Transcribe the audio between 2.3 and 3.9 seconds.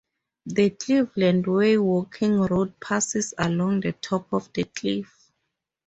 route passes along